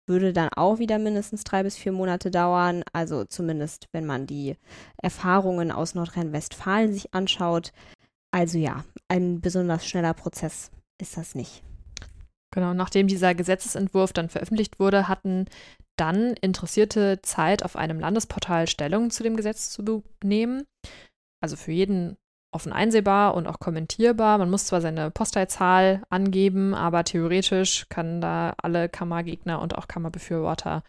würde 0.08 0.32
dann 0.32 0.48
auch 0.56 0.78
wieder 0.78 0.98
mindestens 0.98 1.44
drei 1.44 1.62
bis 1.62 1.76
vier 1.76 1.92
Monate 1.92 2.30
dauern. 2.30 2.82
Also 2.92 3.24
zumindest, 3.24 3.86
wenn 3.92 4.06
man 4.06 4.26
die 4.26 4.56
Erfahrungen 5.02 5.70
aus 5.70 5.94
Nordrhein-Westfalen 5.94 6.92
sich 6.92 7.14
anschaut. 7.14 7.72
Also 8.30 8.58
ja, 8.58 8.84
ein 9.08 9.40
besonders 9.40 9.86
schneller 9.86 10.14
Prozess 10.14 10.70
ist 11.00 11.16
das 11.16 11.34
nicht. 11.34 11.62
Genau, 12.50 12.74
nachdem 12.74 13.06
dieser 13.06 13.34
Gesetzesentwurf 13.34 14.12
dann 14.12 14.28
veröffentlicht 14.28 14.80
wurde, 14.80 15.08
hatten 15.08 15.46
dann 15.96 16.34
Interessierte 16.34 17.20
Zeit, 17.22 17.64
auf 17.64 17.76
einem 17.76 18.00
Landesportal 18.00 18.68
Stellung 18.68 19.10
zu 19.10 19.22
dem 19.22 19.36
Gesetz 19.36 19.70
zu 19.70 20.02
nehmen. 20.22 20.64
Also 21.40 21.56
für 21.56 21.72
jeden 21.72 22.16
offen 22.50 22.72
einsehbar 22.72 23.34
und 23.34 23.46
auch 23.46 23.58
kommentierbar. 23.58 24.38
Man 24.38 24.50
muss 24.50 24.66
zwar 24.66 24.80
seine 24.80 25.10
Postleitzahl 25.10 26.02
angeben, 26.08 26.74
aber 26.74 27.04
theoretisch 27.04 27.88
können 27.88 28.20
da 28.20 28.54
alle 28.62 28.88
Kammergegner 28.88 29.60
und 29.60 29.76
auch 29.76 29.88
Kammerbefürworter 29.88 30.82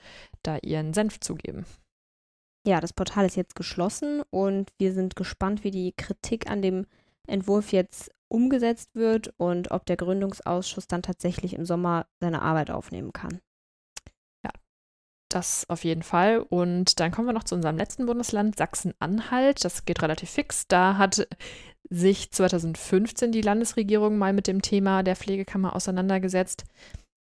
da 0.44 0.58
ihren 0.58 0.94
Senf 0.94 1.20
zugeben. 1.20 1.66
Ja, 2.66 2.80
das 2.82 2.94
Portal 2.94 3.26
ist 3.26 3.36
jetzt 3.36 3.56
geschlossen 3.56 4.22
und 4.30 4.72
wir 4.78 4.94
sind 4.94 5.16
gespannt, 5.16 5.64
wie 5.64 5.72
die 5.72 5.94
Kritik 5.96 6.50
an 6.50 6.62
dem 6.62 6.86
Entwurf 7.28 7.72
jetzt 7.72 8.12
umgesetzt 8.28 8.96
wird 8.96 9.34
und 9.38 9.72
ob 9.72 9.86
der 9.86 9.98
Gründungsausschuss 9.98 10.88
dann 10.88 11.02
tatsächlich 11.02 11.54
im 11.54 11.66
Sommer 11.66 12.06
seine 12.20 12.42
Arbeit 12.42 12.70
aufnehmen 12.70 13.12
kann. 13.14 13.40
Das 15.30 15.70
auf 15.70 15.84
jeden 15.84 16.02
Fall. 16.04 16.40
Und 16.40 17.00
dann 17.00 17.12
kommen 17.12 17.28
wir 17.28 17.34
noch 17.34 17.44
zu 17.44 17.56
unserem 17.56 17.78
letzten 17.78 18.08
Bundesland, 18.08 18.58
Sachsen-Anhalt. 18.58 19.64
Das 19.64 19.86
geht 19.86 20.02
relativ 20.02 20.30
fix. 20.30 20.68
Da 20.68 20.98
hat 20.98 21.28
sich 21.90 22.32
2015 22.32 23.32
die 23.32 23.42
Landesregierung 23.42 24.18
mal 24.18 24.34
mit 24.34 24.48
dem 24.48 24.62
Thema 24.62 25.04
der 25.04 25.16
Pflegekammer 25.16 25.76
auseinandergesetzt. 25.76 26.66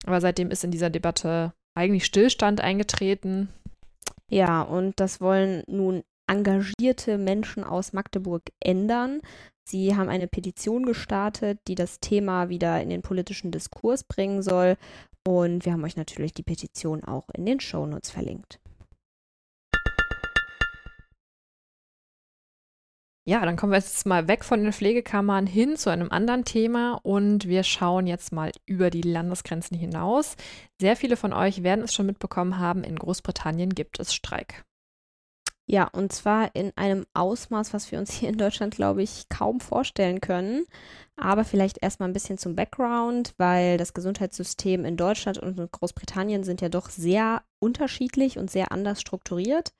Aber 0.06 0.20
seitdem 0.20 0.50
ist 0.50 0.64
in 0.64 0.70
dieser 0.70 0.90
Debatte 0.90 1.52
eigentlich 1.74 2.06
Stillstand 2.06 2.60
eingetreten. 2.60 3.48
Ja, 4.30 4.62
und 4.62 4.98
das 5.00 5.20
wollen 5.20 5.62
nun 5.66 6.02
engagierte 6.26 7.18
Menschen 7.18 7.64
aus 7.64 7.92
Magdeburg 7.92 8.42
ändern. 8.60 9.20
Sie 9.68 9.96
haben 9.96 10.08
eine 10.08 10.28
Petition 10.28 10.84
gestartet, 10.84 11.60
die 11.68 11.74
das 11.74 12.00
Thema 12.00 12.48
wieder 12.48 12.80
in 12.80 12.88
den 12.88 13.02
politischen 13.02 13.50
Diskurs 13.50 14.04
bringen 14.04 14.42
soll. 14.42 14.76
Und 15.28 15.66
wir 15.66 15.74
haben 15.74 15.84
euch 15.84 15.98
natürlich 15.98 16.32
die 16.32 16.42
Petition 16.42 17.04
auch 17.04 17.28
in 17.34 17.44
den 17.44 17.60
Shownotes 17.60 18.10
verlinkt. 18.10 18.60
Ja, 23.26 23.44
dann 23.44 23.56
kommen 23.56 23.72
wir 23.72 23.78
jetzt 23.78 24.06
mal 24.06 24.26
weg 24.26 24.42
von 24.42 24.62
den 24.62 24.72
Pflegekammern 24.72 25.46
hin 25.46 25.76
zu 25.76 25.90
einem 25.90 26.10
anderen 26.10 26.46
Thema 26.46 26.98
und 27.02 27.46
wir 27.46 27.62
schauen 27.62 28.06
jetzt 28.06 28.32
mal 28.32 28.52
über 28.64 28.88
die 28.88 29.02
Landesgrenzen 29.02 29.76
hinaus. 29.76 30.34
Sehr 30.80 30.96
viele 30.96 31.18
von 31.18 31.34
euch 31.34 31.62
werden 31.62 31.84
es 31.84 31.92
schon 31.92 32.06
mitbekommen 32.06 32.58
haben, 32.58 32.82
in 32.82 32.96
Großbritannien 32.96 33.74
gibt 33.74 34.00
es 34.00 34.14
Streik. 34.14 34.64
Ja, 35.70 35.86
und 35.92 36.14
zwar 36.14 36.54
in 36.54 36.72
einem 36.76 37.04
Ausmaß, 37.12 37.74
was 37.74 37.92
wir 37.92 37.98
uns 37.98 38.10
hier 38.10 38.30
in 38.30 38.38
Deutschland, 38.38 38.74
glaube 38.74 39.02
ich, 39.02 39.28
kaum 39.28 39.60
vorstellen 39.60 40.22
können. 40.22 40.64
Aber 41.14 41.44
vielleicht 41.44 41.82
erstmal 41.82 42.08
ein 42.08 42.14
bisschen 42.14 42.38
zum 42.38 42.56
Background, 42.56 43.34
weil 43.36 43.76
das 43.76 43.92
Gesundheitssystem 43.92 44.86
in 44.86 44.96
Deutschland 44.96 45.36
und 45.36 45.58
in 45.58 45.68
Großbritannien 45.70 46.42
sind 46.42 46.62
ja 46.62 46.70
doch 46.70 46.88
sehr 46.88 47.42
unterschiedlich 47.58 48.38
und 48.38 48.50
sehr 48.50 48.72
anders 48.72 49.02
strukturiert. 49.02 49.74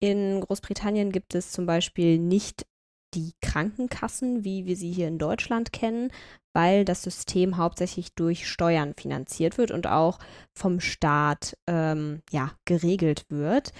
In 0.00 0.40
Großbritannien 0.40 1.12
gibt 1.12 1.36
es 1.36 1.52
zum 1.52 1.66
Beispiel 1.66 2.18
nicht 2.18 2.66
die 3.14 3.32
Krankenkassen, 3.40 4.42
wie 4.42 4.66
wir 4.66 4.76
sie 4.76 4.90
hier 4.90 5.06
in 5.06 5.18
Deutschland 5.18 5.72
kennen, 5.72 6.10
weil 6.52 6.84
das 6.84 7.02
System 7.04 7.58
hauptsächlich 7.58 8.12
durch 8.14 8.48
Steuern 8.48 8.94
finanziert 8.94 9.56
wird 9.56 9.70
und 9.70 9.86
auch 9.86 10.18
vom 10.52 10.80
Staat 10.80 11.56
ähm, 11.68 12.22
ja, 12.32 12.50
geregelt 12.64 13.24
wird. 13.28 13.72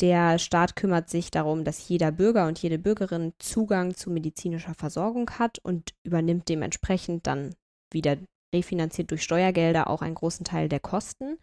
Der 0.00 0.38
Staat 0.38 0.74
kümmert 0.74 1.10
sich 1.10 1.30
darum, 1.30 1.64
dass 1.64 1.88
jeder 1.88 2.10
Bürger 2.10 2.46
und 2.46 2.60
jede 2.60 2.78
Bürgerin 2.78 3.32
Zugang 3.38 3.94
zu 3.94 4.10
medizinischer 4.10 4.74
Versorgung 4.74 5.30
hat 5.38 5.58
und 5.62 5.94
übernimmt 6.02 6.48
dementsprechend 6.48 7.26
dann 7.26 7.54
wieder 7.92 8.16
refinanziert 8.54 9.10
durch 9.10 9.22
Steuergelder 9.22 9.88
auch 9.88 10.02
einen 10.02 10.14
großen 10.14 10.44
Teil 10.44 10.68
der 10.68 10.80
Kosten. 10.80 11.38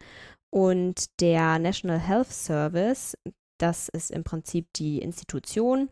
Und 0.50 1.06
der 1.20 1.58
National 1.58 1.98
Health 1.98 2.30
Service, 2.30 3.16
das 3.58 3.88
ist 3.88 4.10
im 4.10 4.24
Prinzip 4.24 4.66
die 4.74 4.98
Institution, 4.98 5.90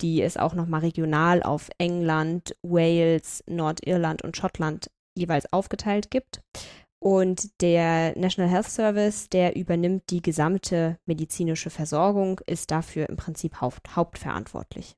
die 0.00 0.22
es 0.22 0.36
auch 0.36 0.54
nochmal 0.54 0.80
regional 0.80 1.42
auf 1.42 1.70
England, 1.78 2.56
Wales, 2.62 3.44
Nordirland 3.46 4.22
und 4.22 4.36
Schottland 4.36 4.90
jeweils 5.16 5.52
aufgeteilt 5.52 6.10
gibt. 6.10 6.40
Und 7.02 7.62
der 7.62 8.16
National 8.18 8.50
Health 8.50 8.68
Service, 8.68 9.30
der 9.30 9.56
übernimmt 9.56 10.10
die 10.10 10.20
gesamte 10.20 10.98
medizinische 11.06 11.70
Versorgung, 11.70 12.40
ist 12.46 12.70
dafür 12.70 13.08
im 13.08 13.16
Prinzip 13.16 13.62
haupt, 13.62 13.96
hauptverantwortlich. 13.96 14.96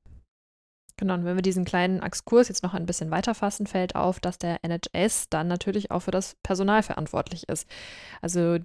Genau, 0.97 1.15
und 1.15 1.25
wenn 1.25 1.37
wir 1.37 1.41
diesen 1.41 1.65
kleinen 1.65 2.03
Exkurs 2.03 2.49
jetzt 2.49 2.61
noch 2.61 2.73
ein 2.73 2.85
bisschen 2.85 3.09
weiterfassen, 3.09 3.67
fällt 3.67 3.95
auf, 3.95 4.19
dass 4.19 4.37
der 4.37 4.59
NHS 4.63 5.29
dann 5.29 5.47
natürlich 5.47 5.91
auch 5.91 6.01
für 6.01 6.11
das 6.11 6.35
Personal 6.43 6.83
verantwortlich 6.83 7.47
ist. 7.49 7.67
Also 8.21 8.59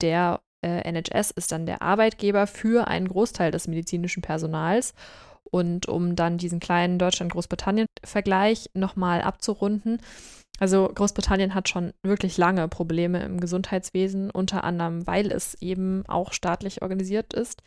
der 0.00 0.40
äh, 0.62 0.82
NHS 0.92 1.30
ist 1.30 1.52
dann 1.52 1.66
der 1.66 1.82
Arbeitgeber 1.82 2.46
für 2.46 2.88
einen 2.88 3.08
Großteil 3.08 3.52
des 3.52 3.68
medizinischen 3.68 4.22
Personals. 4.22 4.92
Und 5.44 5.86
um 5.86 6.16
dann 6.16 6.38
diesen 6.38 6.60
kleinen 6.60 6.98
Deutschland-Großbritannien-Vergleich 6.98 8.70
nochmal 8.74 9.22
abzurunden, 9.22 10.00
also 10.62 10.88
Großbritannien 10.94 11.56
hat 11.56 11.68
schon 11.68 11.92
wirklich 12.04 12.38
lange 12.38 12.68
Probleme 12.68 13.24
im 13.24 13.40
Gesundheitswesen, 13.40 14.30
unter 14.30 14.62
anderem, 14.62 15.04
weil 15.08 15.32
es 15.32 15.60
eben 15.60 16.04
auch 16.06 16.32
staatlich 16.32 16.82
organisiert 16.82 17.34
ist. 17.34 17.64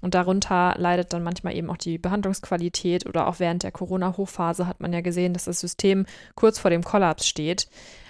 Und 0.00 0.14
darunter 0.14 0.74
leidet 0.78 1.12
dann 1.12 1.22
manchmal 1.22 1.54
eben 1.54 1.68
auch 1.68 1.76
die 1.76 1.98
Behandlungsqualität 1.98 3.04
oder 3.04 3.26
auch 3.26 3.40
während 3.40 3.62
der 3.62 3.72
Corona-Hochphase 3.72 4.66
hat 4.66 4.80
man 4.80 4.94
ja 4.94 5.02
gesehen, 5.02 5.34
dass 5.34 5.44
das 5.44 5.60
System 5.60 6.06
kurz 6.34 6.58
vor 6.58 6.70
dem 6.70 6.82
Kollaps 6.82 7.28
steht. 7.28 7.68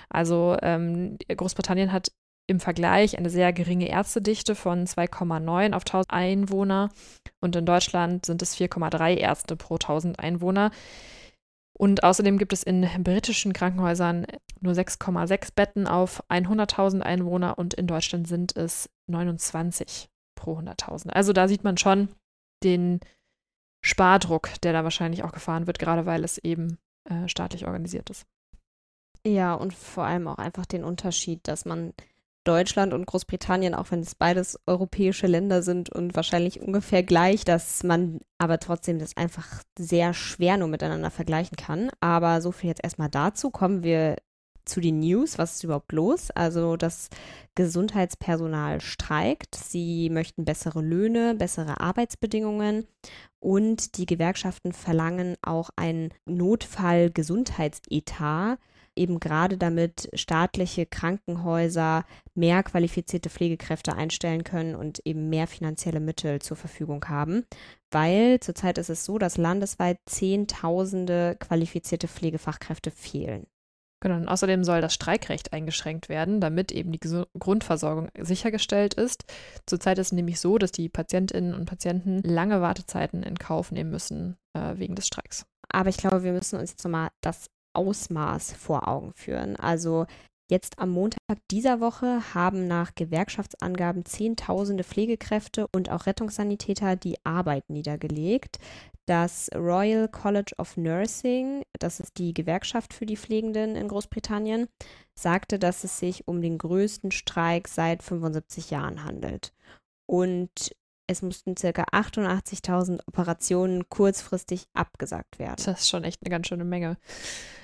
Also 0.08 0.56
ähm, 0.62 1.18
Großbritannien 1.26 1.90
hat 1.90 2.12
im 2.46 2.60
Vergleich 2.60 3.18
eine 3.18 3.30
sehr 3.30 3.52
geringe 3.52 3.88
Ärztedichte 3.88 4.54
von 4.54 4.86
2,9 4.86 5.72
auf 5.72 5.82
1000 5.82 6.12
Einwohner 6.12 6.90
und 7.40 7.56
in 7.56 7.66
Deutschland 7.66 8.26
sind 8.26 8.42
es 8.42 8.56
4,3 8.56 9.16
Ärzte 9.16 9.56
pro 9.56 9.74
1000 9.74 10.20
Einwohner. 10.20 10.70
Und 11.80 12.04
außerdem 12.04 12.36
gibt 12.36 12.52
es 12.52 12.62
in 12.62 12.86
britischen 13.02 13.54
Krankenhäusern 13.54 14.26
nur 14.60 14.74
6,6 14.74 15.54
Betten 15.54 15.86
auf 15.86 16.22
100.000 16.28 17.00
Einwohner 17.00 17.56
und 17.56 17.72
in 17.72 17.86
Deutschland 17.86 18.28
sind 18.28 18.54
es 18.54 18.90
29 19.06 20.10
pro 20.34 20.58
100.000. 20.58 21.08
Also 21.08 21.32
da 21.32 21.48
sieht 21.48 21.64
man 21.64 21.78
schon 21.78 22.10
den 22.62 23.00
Spardruck, 23.82 24.50
der 24.62 24.74
da 24.74 24.84
wahrscheinlich 24.84 25.24
auch 25.24 25.32
gefahren 25.32 25.66
wird, 25.66 25.78
gerade 25.78 26.04
weil 26.04 26.22
es 26.22 26.36
eben 26.36 26.76
äh, 27.08 27.26
staatlich 27.28 27.66
organisiert 27.66 28.10
ist. 28.10 28.26
Ja, 29.26 29.54
und 29.54 29.72
vor 29.72 30.04
allem 30.04 30.28
auch 30.28 30.36
einfach 30.36 30.66
den 30.66 30.84
Unterschied, 30.84 31.48
dass 31.48 31.64
man 31.64 31.94
Deutschland 32.44 32.94
und 32.94 33.06
Großbritannien, 33.06 33.74
auch 33.74 33.90
wenn 33.90 34.00
es 34.00 34.14
beides 34.14 34.58
europäische 34.66 35.26
Länder 35.26 35.62
sind 35.62 35.90
und 35.90 36.16
wahrscheinlich 36.16 36.60
ungefähr 36.60 37.02
gleich, 37.02 37.44
dass 37.44 37.82
man 37.82 38.20
aber 38.38 38.58
trotzdem 38.58 38.98
das 38.98 39.16
einfach 39.16 39.62
sehr 39.78 40.14
schwer 40.14 40.56
nur 40.56 40.68
miteinander 40.68 41.10
vergleichen 41.10 41.56
kann. 41.56 41.90
Aber 42.00 42.40
so 42.40 42.52
viel 42.52 42.68
jetzt 42.68 42.82
erstmal 42.82 43.10
dazu. 43.10 43.50
Kommen 43.50 43.82
wir 43.82 44.16
zu 44.64 44.80
den 44.80 45.00
News. 45.00 45.36
Was 45.36 45.56
ist 45.56 45.64
überhaupt 45.64 45.92
los? 45.92 46.30
Also 46.30 46.76
das 46.76 47.10
Gesundheitspersonal 47.54 48.80
streikt. 48.80 49.54
Sie 49.54 50.08
möchten 50.10 50.46
bessere 50.46 50.80
Löhne, 50.80 51.34
bessere 51.34 51.80
Arbeitsbedingungen 51.80 52.86
und 53.38 53.98
die 53.98 54.06
Gewerkschaften 54.06 54.72
verlangen 54.72 55.36
auch 55.42 55.68
einen 55.76 56.14
Notfallgesundheitsetat 56.26 58.58
eben 59.00 59.18
gerade 59.18 59.56
damit 59.56 60.10
staatliche 60.14 60.86
Krankenhäuser 60.86 62.04
mehr 62.34 62.62
qualifizierte 62.62 63.30
Pflegekräfte 63.30 63.94
einstellen 63.94 64.44
können 64.44 64.74
und 64.74 65.00
eben 65.04 65.28
mehr 65.30 65.46
finanzielle 65.46 66.00
Mittel 66.00 66.40
zur 66.40 66.56
Verfügung 66.56 67.06
haben. 67.08 67.44
Weil 67.90 68.38
zurzeit 68.40 68.78
ist 68.78 68.90
es 68.90 69.04
so, 69.04 69.18
dass 69.18 69.38
landesweit 69.38 69.98
Zehntausende 70.06 71.36
qualifizierte 71.40 72.06
Pflegefachkräfte 72.06 72.90
fehlen. 72.90 73.46
Genau, 74.02 74.16
und 74.16 74.28
außerdem 74.28 74.64
soll 74.64 74.80
das 74.80 74.94
Streikrecht 74.94 75.52
eingeschränkt 75.52 76.08
werden, 76.08 76.40
damit 76.40 76.72
eben 76.72 76.90
die 76.90 77.00
Grundversorgung 77.38 78.08
sichergestellt 78.18 78.94
ist. 78.94 79.24
Zurzeit 79.66 79.98
ist 79.98 80.08
es 80.08 80.12
nämlich 80.12 80.40
so, 80.40 80.56
dass 80.56 80.72
die 80.72 80.88
Patientinnen 80.88 81.54
und 81.54 81.66
Patienten 81.66 82.22
lange 82.22 82.62
Wartezeiten 82.62 83.22
in 83.22 83.38
Kauf 83.38 83.72
nehmen 83.72 83.90
müssen 83.90 84.38
äh, 84.54 84.78
wegen 84.78 84.94
des 84.94 85.06
Streiks. 85.06 85.44
Aber 85.68 85.90
ich 85.90 85.98
glaube, 85.98 86.22
wir 86.22 86.32
müssen 86.32 86.58
uns 86.58 86.70
jetzt 86.70 86.84
nochmal 86.84 87.10
das 87.20 87.50
Ausmaß 87.72 88.52
vor 88.52 88.88
Augen 88.88 89.12
führen. 89.14 89.56
Also 89.56 90.06
jetzt 90.50 90.78
am 90.78 90.90
Montag 90.90 91.38
dieser 91.50 91.80
Woche 91.80 92.34
haben 92.34 92.66
nach 92.66 92.94
Gewerkschaftsangaben 92.94 94.04
Zehntausende 94.04 94.84
Pflegekräfte 94.84 95.66
und 95.72 95.90
auch 95.90 96.06
Rettungssanitäter 96.06 96.96
die 96.96 97.16
Arbeit 97.24 97.70
niedergelegt. 97.70 98.58
Das 99.06 99.50
Royal 99.54 100.08
College 100.08 100.52
of 100.58 100.76
Nursing, 100.76 101.62
das 101.78 102.00
ist 102.00 102.18
die 102.18 102.34
Gewerkschaft 102.34 102.94
für 102.94 103.06
die 103.06 103.16
Pflegenden 103.16 103.74
in 103.74 103.88
Großbritannien, 103.88 104.68
sagte, 105.14 105.58
dass 105.58 105.84
es 105.84 105.98
sich 105.98 106.28
um 106.28 106.40
den 106.40 106.58
größten 106.58 107.10
Streik 107.10 107.68
seit 107.68 108.02
75 108.02 108.70
Jahren 108.70 109.04
handelt. 109.04 109.52
Und 110.06 110.72
es 111.10 111.22
mussten 111.22 111.54
ca. 111.56 111.68
88.000 111.92 113.00
Operationen 113.06 113.88
kurzfristig 113.88 114.66
abgesagt 114.74 115.38
werden. 115.38 115.62
Das 115.64 115.80
ist 115.80 115.88
schon 115.88 116.04
echt 116.04 116.22
eine 116.22 116.30
ganz 116.30 116.46
schöne 116.46 116.64
Menge. 116.64 116.96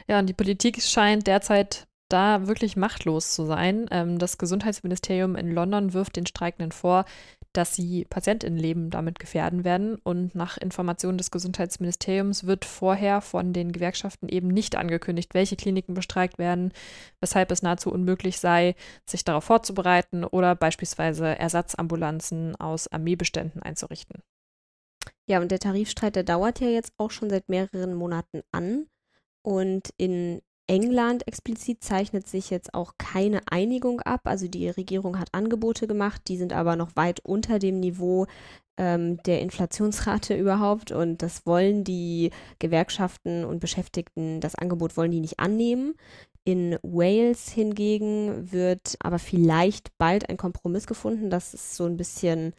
Ja, 0.09 0.19
und 0.19 0.26
die 0.26 0.35
Politik 0.35 0.83
scheint 0.83 1.26
derzeit 1.26 1.87
da 2.09 2.47
wirklich 2.47 2.76
machtlos 2.76 3.33
zu 3.33 3.47
sein. 3.47 3.87
Ähm, 3.91 4.19
das 4.19 4.38
Gesundheitsministerium 4.38 5.37
in 5.37 5.50
London 5.50 5.93
wirft 5.93 6.17
den 6.17 6.26
Streikenden 6.26 6.73
vor, 6.73 7.05
dass 7.56 7.75
sie 7.75 8.04
Patientinnenleben 8.04 8.90
damit 8.90 9.18
gefährden 9.18 9.64
werden. 9.64 9.96
Und 9.96 10.34
nach 10.34 10.58
Informationen 10.58 11.18
des 11.18 11.30
Gesundheitsministeriums 11.30 12.44
wird 12.44 12.64
vorher 12.64 13.20
von 13.20 13.52
den 13.52 13.72
Gewerkschaften 13.72 14.28
eben 14.28 14.48
nicht 14.48 14.76
angekündigt, 14.76 15.34
welche 15.34 15.56
Kliniken 15.56 15.94
bestreikt 15.94 16.38
werden, 16.38 16.72
weshalb 17.20 17.50
es 17.50 17.62
nahezu 17.62 17.90
unmöglich 17.90 18.38
sei, 18.38 18.75
sich 19.06 19.25
darauf 19.25 19.44
vorzubereiten 19.44 20.25
oder 20.25 20.54
beispielsweise 20.54 21.38
Ersatzambulanzen 21.38 22.56
aus 22.56 22.88
Armeebeständen 22.88 23.62
einzurichten. 23.62 24.22
Ja, 25.28 25.40
und 25.40 25.50
der 25.50 25.58
Tarifstreit, 25.58 26.16
der 26.16 26.25
dauert 26.25 26.60
ja 26.60 26.68
jetzt 26.68 26.92
auch 26.98 27.10
schon 27.10 27.30
seit 27.30 27.48
mehreren 27.48 27.94
Monaten 27.94 28.42
an. 28.52 28.86
Und 29.42 29.90
in 29.96 30.42
England 30.68 31.26
explizit 31.28 31.82
zeichnet 31.85 32.26
sich 32.26 32.50
jetzt 32.50 32.75
auch 32.75 32.94
keine 32.99 33.40
Einigung 33.49 34.00
ab. 34.00 34.23
Also 34.25 34.49
die 34.49 34.68
Regierung 34.68 35.18
hat 35.18 35.32
Angebote 35.32 35.87
gemacht, 35.87 36.23
die 36.28 36.37
sind 36.37 36.52
aber 36.52 36.76
noch 36.76 36.96
weit 36.96 37.20
unter 37.20 37.58
dem 37.58 37.78
Niveau 37.78 38.26
ähm, 38.76 39.23
der 39.25 39.40
Inflationsrate 39.40 40.35
überhaupt. 40.38 40.92
Und 40.92 41.23
das 41.23 41.46
wollen 41.46 41.85
die 41.85 42.30
Gewerkschaften 42.58 43.44
und 43.44 43.61
Beschäftigten, 43.61 44.40
das 44.40 44.54
Angebot 44.56 44.96
wollen 44.96 45.12
die 45.12 45.20
nicht 45.20 45.38
annehmen. 45.38 45.94
In 46.44 46.78
Wales 46.82 47.49
hingegen 47.49 48.52
wird 48.52 48.96
aber 49.00 49.18
vielleicht 49.18 49.96
bald 49.99 50.28
ein 50.28 50.37
Kompromiss 50.37 50.87
gefunden. 50.87 51.28
Das 51.28 51.54
ist 51.54 51.75
so 51.75 51.87
ein 51.87 51.96
bisschen 51.96 52.54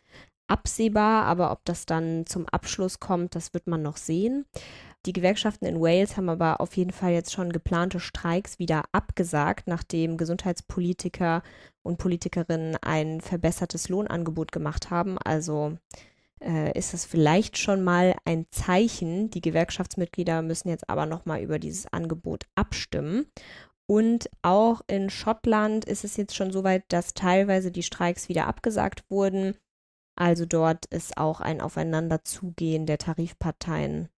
absehbar, 0.47 1.25
aber 1.25 1.51
ob 1.51 1.63
das 1.65 1.85
dann 1.85 2.25
zum 2.25 2.47
Abschluss 2.47 2.99
kommt, 2.99 3.35
das 3.35 3.53
wird 3.53 3.67
man 3.67 3.81
noch 3.81 3.97
sehen. 3.97 4.45
Die 5.05 5.13
Gewerkschaften 5.13 5.65
in 5.65 5.79
Wales 5.79 6.17
haben 6.17 6.29
aber 6.29 6.59
auf 6.59 6.75
jeden 6.75 6.91
Fall 6.91 7.13
jetzt 7.13 7.31
schon 7.31 7.53
geplante 7.53 7.99
Streiks 7.99 8.59
wieder 8.59 8.83
abgesagt, 8.91 9.67
nachdem 9.67 10.17
Gesundheitspolitiker 10.17 11.43
und 11.81 11.97
Politikerinnen 11.97 12.75
ein 12.81 13.21
verbessertes 13.21 13.87
Lohnangebot 13.87 14.51
gemacht 14.51 14.89
haben. 14.89 15.17
Also 15.17 15.77
äh, 16.41 16.77
ist 16.77 16.93
es 16.93 17.05
vielleicht 17.05 17.57
schon 17.57 17.83
mal 17.83 18.15
ein 18.25 18.47
Zeichen. 18.51 19.29
Die 19.29 19.41
Gewerkschaftsmitglieder 19.41 20.41
müssen 20.41 20.69
jetzt 20.69 20.89
aber 20.89 21.05
nochmal 21.05 21.41
über 21.41 21.59
dieses 21.59 21.91
Angebot 21.93 22.45
abstimmen. 22.55 23.27
Und 23.89 24.29
auch 24.41 24.81
in 24.87 25.09
Schottland 25.09 25.85
ist 25.85 26.03
es 26.03 26.17
jetzt 26.17 26.35
schon 26.35 26.51
so 26.51 26.65
weit, 26.65 26.83
dass 26.89 27.13
teilweise 27.13 27.71
die 27.71 27.83
Streiks 27.83 28.27
wieder 28.27 28.45
abgesagt 28.47 29.05
wurden. 29.09 29.55
Also 30.17 30.45
dort 30.45 30.85
ist 30.87 31.17
auch 31.17 31.39
ein 31.39 31.61
Aufeinanderzugehen 31.61 32.85
der 32.85 32.97
Tarifparteien 32.97 34.09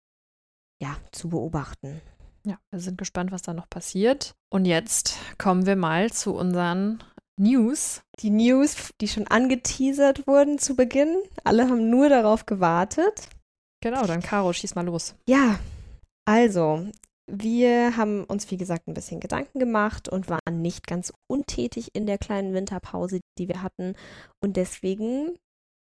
ja, 0.81 0.97
zu 1.11 1.29
beobachten. 1.29 2.01
Ja, 2.45 2.57
wir 2.71 2.79
sind 2.79 2.97
gespannt, 2.97 3.31
was 3.31 3.41
da 3.41 3.53
noch 3.53 3.69
passiert. 3.69 4.35
Und 4.49 4.65
jetzt 4.65 5.17
kommen 5.37 5.65
wir 5.65 5.75
mal 5.75 6.11
zu 6.11 6.33
unseren 6.33 7.03
News. 7.37 8.01
Die 8.19 8.29
News, 8.29 8.93
die 8.99 9.07
schon 9.07 9.27
angeteasert 9.27 10.27
wurden 10.27 10.57
zu 10.57 10.75
Beginn. 10.75 11.17
Alle 11.43 11.69
haben 11.69 11.89
nur 11.89 12.09
darauf 12.09 12.45
gewartet. 12.45 13.29
Genau, 13.81 14.05
dann 14.05 14.21
Caro, 14.21 14.51
schieß 14.51 14.75
mal 14.75 14.85
los. 14.85 15.15
Ja, 15.27 15.59
also, 16.25 16.85
wir 17.27 17.95
haben 17.95 18.23
uns, 18.25 18.49
wie 18.51 18.57
gesagt, 18.57 18.87
ein 18.87 18.93
bisschen 18.93 19.19
Gedanken 19.19 19.59
gemacht 19.59 20.09
und 20.09 20.29
waren 20.29 20.61
nicht 20.61 20.87
ganz 20.87 21.13
untätig 21.27 21.95
in 21.95 22.05
der 22.05 22.17
kleinen 22.17 22.53
Winterpause, 22.53 23.21
die 23.37 23.47
wir 23.47 23.61
hatten. 23.61 23.95
Und 24.43 24.57
deswegen 24.57 25.37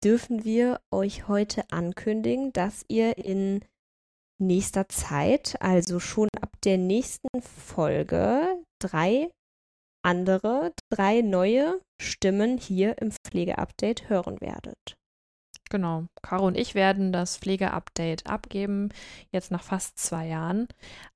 dürfen 0.04 0.44
wir 0.44 0.80
euch 0.90 1.26
heute 1.28 1.64
ankündigen, 1.70 2.52
dass 2.52 2.84
ihr 2.88 3.16
in 3.16 3.64
nächster 4.38 4.88
Zeit, 4.88 5.56
also 5.60 5.98
schon 6.00 6.28
ab 6.40 6.52
der 6.64 6.78
nächsten 6.78 7.28
Folge, 7.40 8.62
drei 8.80 9.30
andere, 10.02 10.72
drei 10.90 11.22
neue 11.22 11.80
Stimmen 12.00 12.58
hier 12.58 12.96
im 12.98 13.10
Pflegeupdate 13.10 14.08
hören 14.08 14.40
werdet. 14.40 14.96
Genau. 15.68 16.04
Caro 16.22 16.46
und 16.46 16.56
ich 16.56 16.76
werden 16.76 17.12
das 17.12 17.38
Pflegeupdate 17.38 18.26
abgeben, 18.26 18.90
jetzt 19.32 19.50
nach 19.50 19.64
fast 19.64 19.98
zwei 19.98 20.28
Jahren, 20.28 20.68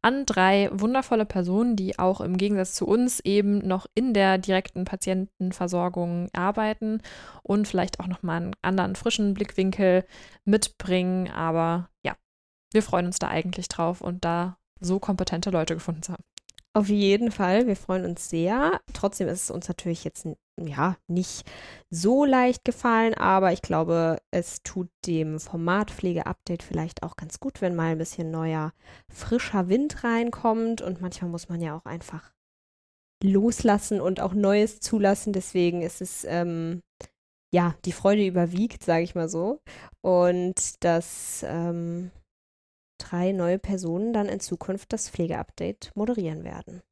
an 0.03 0.27
drei 0.27 0.71
wundervolle 0.73 1.25
Personen, 1.25 1.77
die 1.77 2.01
auch 2.01 2.21
im 2.21 2.37
Gegensatz 2.37 2.75
zu 2.75 2.87
uns 2.87 3.21
eben 3.21 3.59
noch 3.59 3.87
in 3.95 4.13
der 4.13 4.39
direkten 4.39 4.85
Patientenversorgung 4.85 6.29
arbeiten 6.33 7.01
und 7.45 7.69
vielleicht 7.69 8.01
auch 8.01 8.09
nochmal 8.09 8.39
einen 8.39 8.55
anderen 8.63 8.97
frischen 8.97 9.35
Blickwinkel 9.35 10.05
mitbringen. 10.45 11.31
Aber 11.31 11.89
ja, 12.05 12.17
wir 12.73 12.83
freuen 12.83 13.07
uns 13.07 13.19
da 13.19 13.29
eigentlich 13.29 13.69
drauf 13.69 14.01
und 14.01 14.25
da 14.25 14.57
so 14.81 14.99
kompetente 14.99 15.51
Leute 15.51 15.75
gefunden 15.75 16.03
zu 16.03 16.13
haben. 16.13 16.25
Auf 16.73 16.89
jeden 16.89 17.33
Fall, 17.33 17.67
wir 17.67 17.75
freuen 17.75 18.05
uns 18.05 18.31
sehr. 18.31 18.81
Trotzdem 18.93 19.27
ist 19.27 19.45
es 19.45 19.51
uns 19.51 19.67
natürlich 19.67 20.05
jetzt 20.05 20.27
ja 20.57 20.97
nicht 21.09 21.45
so 21.91 22.25
leicht 22.25 22.65
gefallen, 22.65 23.15
aber 23.15 23.53
ich 23.53 23.61
glaube, 23.61 24.19
es 24.31 24.63
tut 24.63 24.89
dem 25.05 25.41
Formatpflege-Update 25.41 26.63
vielleicht 26.63 27.03
auch 27.03 27.17
ganz 27.17 27.41
gut, 27.41 27.61
wenn 27.61 27.75
mal 27.75 27.93
ein 27.93 27.99
bisschen 27.99 28.31
neuer, 28.31 28.73
frischer 29.09 29.69
Wind 29.69 30.05
reinkommt 30.05 30.81
und 30.81 31.01
manchmal 31.01 31.31
muss 31.31 31.49
man 31.49 31.61
ja 31.61 31.77
auch 31.77 31.87
einfach 31.87 32.33
loslassen 33.23 34.01
und 34.01 34.21
auch 34.21 34.33
Neues 34.33 34.79
zulassen. 34.79 35.33
Deswegen 35.33 35.83
ist 35.83 36.01
es 36.01 36.25
ähm, 36.25 36.83
ja 37.53 37.75
die 37.85 37.93
Freude 37.93 38.25
überwiegt, 38.25 38.85
sage 38.85 39.03
ich 39.03 39.17
mal 39.17 39.29
so. 39.29 39.61
Und 40.03 40.85
das 40.85 41.45
ähm, 41.49 42.13
drei 43.01 43.33
neue 43.33 43.59
Personen 43.59 44.13
dann 44.13 44.29
in 44.29 44.41
Zukunft 44.41 44.93
das 44.93 45.11
Pflegeupdate 45.11 45.91
moderieren 45.95 46.45
werden. 46.45 46.83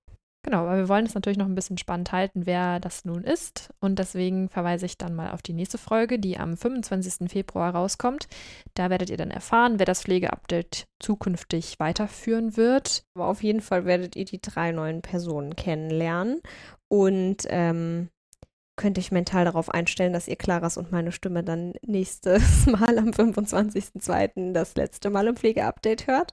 Genau, 0.49 0.61
aber 0.63 0.79
wir 0.79 0.89
wollen 0.89 1.05
es 1.05 1.15
natürlich 1.15 1.37
noch 1.37 1.47
ein 1.47 1.55
bisschen 1.55 1.77
spannend 1.79 2.13
halten, 2.13 2.47
wer 2.47 2.81
das 2.81 3.05
nun 3.05 3.23
ist. 3.23 3.69
Und 3.81 3.99
deswegen 3.99 4.49
verweise 4.49 4.87
ich 4.87 4.97
dann 4.97 5.15
mal 5.15 5.33
auf 5.33 5.43
die 5.43 5.53
nächste 5.53 5.79
Folge, 5.79 6.19
die 6.19 6.39
am 6.39 6.57
25. 6.57 7.31
Februar 7.31 7.75
rauskommt. 7.75 8.29
Da 8.75 8.89
werdet 8.89 9.11
ihr 9.11 9.17
dann 9.17 9.31
erfahren, 9.31 9.79
wer 9.79 9.85
das 9.85 10.03
Pflegeupdate 10.03 10.87
zukünftig 11.01 11.79
weiterführen 11.81 12.57
wird. 12.57 13.03
Aber 13.15 13.27
auf 13.27 13.43
jeden 13.43 13.61
Fall 13.61 13.85
werdet 13.85 14.17
ihr 14.17 14.25
die 14.25 14.41
drei 14.41 14.73
neuen 14.73 15.03
Personen 15.03 15.55
kennenlernen. 15.55 16.41
Und 16.89 17.47
ähm, 17.49 18.09
könnt 18.79 18.99
euch 18.99 19.13
mental 19.13 19.45
darauf 19.45 19.69
einstellen, 19.69 20.15
dass 20.15 20.29
ihr 20.29 20.37
Claras 20.37 20.79
und 20.79 20.91
meine 20.91 21.13
Stimme 21.13 21.45
dann 21.45 21.75
nächstes 21.85 22.67
Mal 22.67 22.97
am 22.97 23.11
25.02. 23.11 24.53
das 24.53 24.77
letzte 24.77 25.11
Mal 25.11 25.27
im 25.27 25.37
Pflegeupdate 25.37 26.07
hört. 26.07 26.33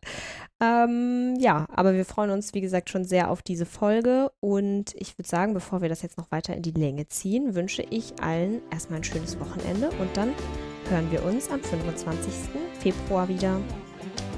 Ähm, 0.61 1.35
ja, 1.39 1.65
aber 1.73 1.93
wir 1.93 2.05
freuen 2.05 2.29
uns, 2.29 2.53
wie 2.53 2.61
gesagt, 2.61 2.89
schon 2.89 3.03
sehr 3.03 3.29
auf 3.29 3.41
diese 3.41 3.65
Folge 3.65 4.31
und 4.39 4.93
ich 4.95 5.17
würde 5.17 5.27
sagen, 5.27 5.53
bevor 5.53 5.81
wir 5.81 5.89
das 5.89 6.01
jetzt 6.03 6.17
noch 6.17 6.31
weiter 6.31 6.55
in 6.55 6.61
die 6.61 6.71
Länge 6.71 7.07
ziehen, 7.07 7.55
wünsche 7.55 7.83
ich 7.89 8.13
allen 8.21 8.61
erstmal 8.71 8.99
ein 8.99 9.03
schönes 9.03 9.37
Wochenende 9.39 9.89
und 9.99 10.15
dann 10.15 10.29
hören 10.89 11.11
wir 11.11 11.25
uns 11.25 11.49
am 11.49 11.61
25. 11.61 12.31
Februar 12.79 13.27
wieder. 13.27 13.59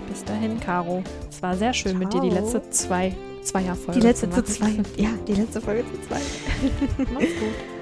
Bis 0.08 0.24
dahin, 0.24 0.60
Caro. 0.60 1.04
Es 1.30 1.42
war 1.42 1.56
sehr 1.56 1.74
schön 1.74 1.92
Ciao. 1.92 2.00
mit 2.00 2.14
dir 2.14 2.22
die 2.22 2.30
letzte 2.30 2.68
zwei 2.70 3.14
Zweierfolge. 3.44 4.00
Die 4.00 4.08
letzte 4.08 4.30
zu 4.30 4.44
zwei. 4.44 4.72
Ja, 4.96 5.10
die 5.28 5.34
letzte 5.34 5.62
Folge 5.62 5.84
zu 5.84 6.08
zwei. 6.08 6.22
Mach's 7.14 7.26
gut. 7.40 7.77